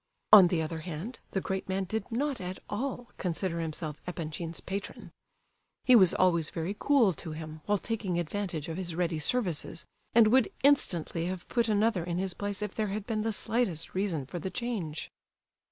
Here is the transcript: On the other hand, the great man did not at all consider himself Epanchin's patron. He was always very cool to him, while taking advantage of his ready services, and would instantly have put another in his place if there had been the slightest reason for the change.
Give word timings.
On 0.33 0.47
the 0.47 0.63
other 0.63 0.79
hand, 0.79 1.19
the 1.29 1.41
great 1.41 1.69
man 1.69 1.83
did 1.83 2.11
not 2.11 2.41
at 2.41 2.57
all 2.67 3.11
consider 3.19 3.59
himself 3.59 4.01
Epanchin's 4.07 4.59
patron. 4.59 5.11
He 5.83 5.95
was 5.95 6.15
always 6.15 6.49
very 6.49 6.75
cool 6.79 7.13
to 7.13 7.33
him, 7.33 7.61
while 7.67 7.77
taking 7.77 8.17
advantage 8.19 8.67
of 8.67 8.77
his 8.77 8.95
ready 8.95 9.19
services, 9.19 9.85
and 10.15 10.29
would 10.29 10.51
instantly 10.63 11.27
have 11.27 11.47
put 11.47 11.69
another 11.69 12.03
in 12.03 12.17
his 12.17 12.33
place 12.33 12.63
if 12.63 12.73
there 12.73 12.87
had 12.87 13.05
been 13.05 13.21
the 13.21 13.31
slightest 13.31 13.93
reason 13.93 14.25
for 14.25 14.39
the 14.39 14.49
change. 14.49 15.11